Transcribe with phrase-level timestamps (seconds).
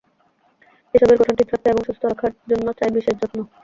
[0.93, 3.37] এসবের গঠন ঠিক রাখতে এবং সুস্থ রাখার জন্য চাই বিশেষ যত্ন।